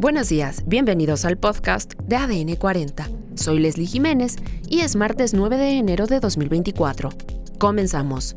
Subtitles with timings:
[0.00, 3.10] Buenos días, bienvenidos al podcast de ADN 40.
[3.34, 4.36] Soy Leslie Jiménez
[4.68, 7.10] y es martes 9 de enero de 2024.
[7.58, 8.36] Comenzamos.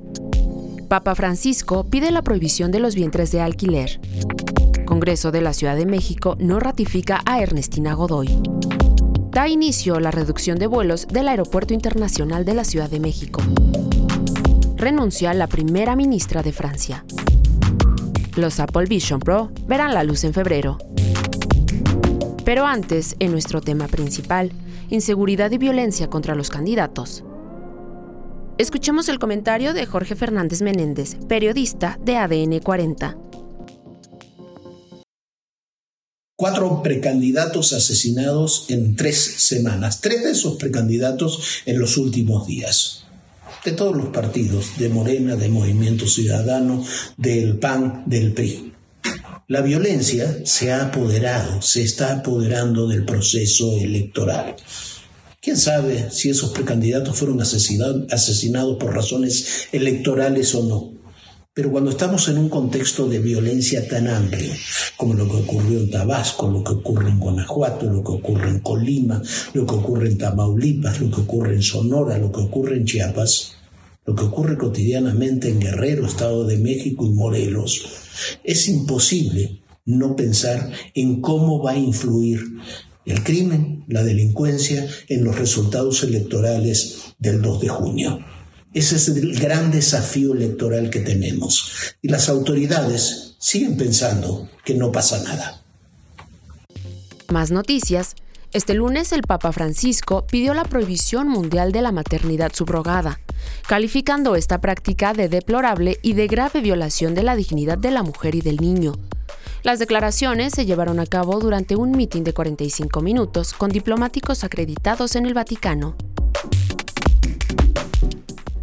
[0.87, 4.01] Papa Francisco pide la prohibición de los vientres de alquiler.
[4.87, 8.41] Congreso de la Ciudad de México no ratifica a Ernestina Godoy.
[9.29, 13.39] Da inicio la reducción de vuelos del Aeropuerto Internacional de la Ciudad de México.
[14.77, 17.05] Renuncia la primera ministra de Francia.
[18.35, 20.79] Los Apple Vision Pro verán la luz en febrero.
[22.51, 24.51] Pero antes, en nuestro tema principal,
[24.89, 27.23] inseguridad y violencia contra los candidatos.
[28.57, 33.17] Escuchemos el comentario de Jorge Fernández Menéndez, periodista de ADN 40.
[36.35, 43.05] Cuatro precandidatos asesinados en tres semanas, tres de esos precandidatos en los últimos días
[43.63, 46.83] de todos los partidos, de Morena, de Movimiento Ciudadano,
[47.15, 48.73] del PAN, del PRI.
[49.51, 54.55] La violencia se ha apoderado, se está apoderando del proceso electoral.
[55.41, 60.93] ¿Quién sabe si esos precandidatos fueron asesinados por razones electorales o no?
[61.53, 64.53] Pero cuando estamos en un contexto de violencia tan amplio,
[64.95, 68.59] como lo que ocurrió en Tabasco, lo que ocurre en Guanajuato, lo que ocurre en
[68.61, 69.21] Colima,
[69.53, 73.55] lo que ocurre en Tamaulipas, lo que ocurre en Sonora, lo que ocurre en Chiapas,
[74.11, 77.85] lo que ocurre cotidianamente en Guerrero, Estado de México y Morelos,
[78.43, 82.41] es imposible no pensar en cómo va a influir
[83.05, 88.19] el crimen, la delincuencia en los resultados electorales del 2 de junio.
[88.73, 91.71] Ese es el gran desafío electoral que tenemos.
[92.01, 95.63] Y las autoridades siguen pensando que no pasa nada.
[97.29, 98.15] Más noticias.
[98.51, 103.21] Este lunes el Papa Francisco pidió la prohibición mundial de la maternidad subrogada,
[103.67, 108.35] calificando esta práctica de deplorable y de grave violación de la dignidad de la mujer
[108.35, 108.93] y del niño.
[109.63, 115.15] Las declaraciones se llevaron a cabo durante un mitin de 45 minutos con diplomáticos acreditados
[115.15, 115.95] en el Vaticano.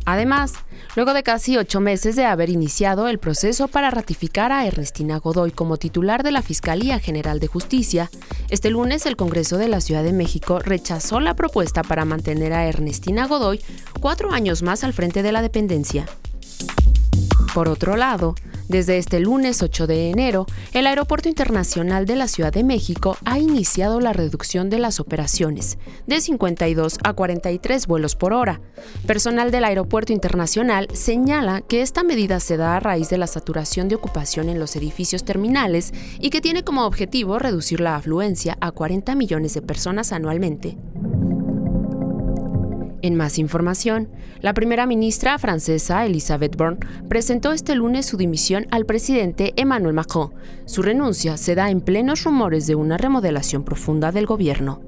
[0.04, 0.54] Además,
[0.96, 5.52] luego de casi ocho meses de haber iniciado el proceso para ratificar a Ernestina Godoy
[5.52, 8.10] como titular de la Fiscalía General de Justicia,
[8.48, 12.66] este lunes el Congreso de la Ciudad de México rechazó la propuesta para mantener a
[12.66, 13.60] Ernestina Godoy
[14.00, 16.06] cuatro años más al frente de la dependencia.
[17.54, 18.34] Por otro lado,
[18.68, 23.38] desde este lunes 8 de enero, el Aeropuerto Internacional de la Ciudad de México ha
[23.38, 28.60] iniciado la reducción de las operaciones, de 52 a 43 vuelos por hora.
[29.06, 33.88] Personal del Aeropuerto Internacional señala que esta medida se da a raíz de la saturación
[33.88, 38.70] de ocupación en los edificios terminales y que tiene como objetivo reducir la afluencia a
[38.70, 40.76] 40 millones de personas anualmente.
[43.00, 44.08] En más información,
[44.40, 46.78] la primera ministra francesa Elisabeth Borne
[47.08, 50.32] presentó este lunes su dimisión al presidente Emmanuel Macron.
[50.64, 54.80] Su renuncia se da en plenos rumores de una remodelación profunda del gobierno.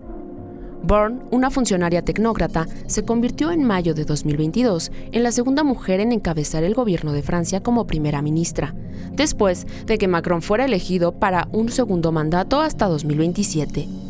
[0.82, 6.10] Borne, una funcionaria tecnócrata, se convirtió en mayo de 2022 en la segunda mujer en
[6.10, 8.74] encabezar el gobierno de Francia como primera ministra,
[9.12, 14.09] después de que Macron fuera elegido para un segundo mandato hasta 2027.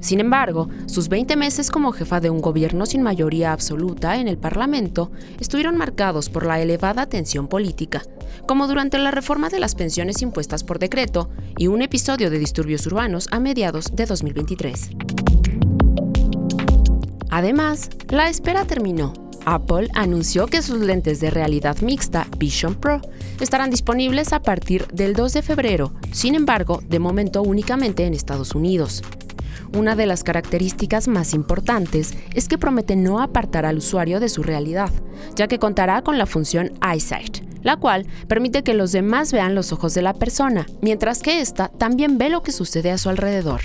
[0.00, 4.38] Sin embargo, sus 20 meses como jefa de un gobierno sin mayoría absoluta en el
[4.38, 8.02] Parlamento estuvieron marcados por la elevada tensión política,
[8.46, 11.28] como durante la reforma de las pensiones impuestas por decreto
[11.58, 14.90] y un episodio de disturbios urbanos a mediados de 2023.
[17.30, 19.12] Además, la espera terminó.
[19.46, 23.00] Apple anunció que sus lentes de realidad mixta Vision Pro
[23.40, 28.54] estarán disponibles a partir del 2 de febrero, sin embargo, de momento únicamente en Estados
[28.54, 29.02] Unidos.
[29.72, 34.42] Una de las características más importantes es que promete no apartar al usuario de su
[34.42, 34.90] realidad,
[35.36, 39.72] ya que contará con la función EyeSight, la cual permite que los demás vean los
[39.72, 43.60] ojos de la persona, mientras que ésta también ve lo que sucede a su alrededor.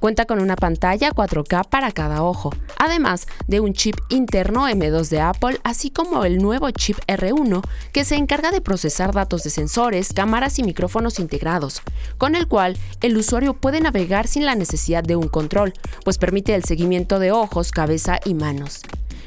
[0.00, 5.20] Cuenta con una pantalla 4K para cada ojo, además de un chip interno M2 de
[5.20, 10.12] Apple, así como el nuevo chip R1 que se encarga de procesar datos de sensores,
[10.12, 11.82] cámaras y micrófonos integrados,
[12.18, 15.72] con el cual el usuario puede navegar sin la necesidad de un control,
[16.04, 18.82] pues permite el seguimiento de ojos, cabeza y manos.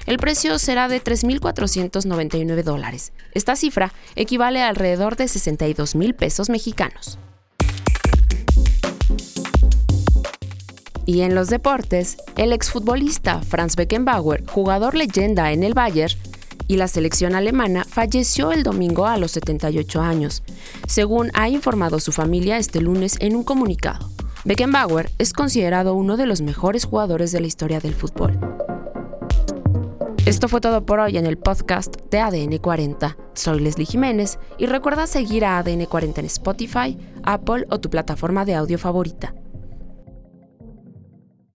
[0.05, 3.13] El precio será de 3.499 dólares.
[3.33, 7.19] Esta cifra equivale a alrededor de 62 mil pesos mexicanos.
[11.09, 16.13] Y en los deportes, el exfutbolista Franz Beckenbauer, jugador leyenda en el Bayern,
[16.67, 20.43] y la selección alemana falleció el domingo a los 78 años,
[20.87, 24.07] según ha informado su familia este lunes en un comunicado.
[24.45, 28.39] Beckenbauer es considerado uno de los mejores jugadores de la historia del fútbol.
[30.27, 33.17] Esto fue todo por hoy en el podcast de ADN 40.
[33.33, 38.45] Soy Leslie Jiménez y recuerda seguir a ADN 40 en Spotify, Apple o tu plataforma
[38.45, 39.33] de audio favorita.